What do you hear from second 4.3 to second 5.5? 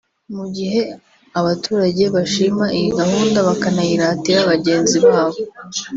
bagenzi babo